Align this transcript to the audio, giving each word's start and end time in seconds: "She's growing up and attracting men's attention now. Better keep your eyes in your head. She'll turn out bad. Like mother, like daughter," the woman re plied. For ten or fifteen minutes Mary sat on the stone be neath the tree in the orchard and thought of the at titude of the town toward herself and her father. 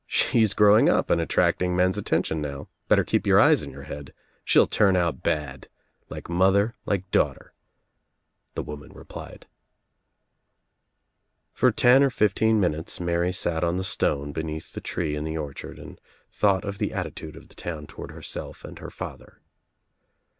"She's 0.07 0.55
growing 0.55 0.89
up 0.89 1.11
and 1.11 1.21
attracting 1.21 1.75
men's 1.75 1.95
attention 1.95 2.41
now. 2.41 2.69
Better 2.87 3.03
keep 3.03 3.27
your 3.27 3.39
eyes 3.39 3.61
in 3.61 3.69
your 3.69 3.83
head. 3.83 4.15
She'll 4.43 4.65
turn 4.65 4.95
out 4.95 5.21
bad. 5.21 5.67
Like 6.09 6.27
mother, 6.27 6.73
like 6.87 7.11
daughter," 7.11 7.53
the 8.55 8.63
woman 8.63 8.91
re 8.95 9.03
plied. 9.05 9.45
For 11.53 11.71
ten 11.71 12.01
or 12.01 12.09
fifteen 12.09 12.59
minutes 12.59 12.99
Mary 12.99 13.31
sat 13.31 13.63
on 13.63 13.77
the 13.77 13.83
stone 13.83 14.31
be 14.31 14.41
neath 14.41 14.73
the 14.73 14.81
tree 14.81 15.15
in 15.15 15.23
the 15.23 15.37
orchard 15.37 15.77
and 15.77 16.01
thought 16.31 16.65
of 16.65 16.79
the 16.79 16.91
at 16.93 17.05
titude 17.05 17.35
of 17.35 17.49
the 17.49 17.53
town 17.53 17.85
toward 17.85 18.09
herself 18.09 18.65
and 18.65 18.79
her 18.79 18.89
father. 18.89 19.39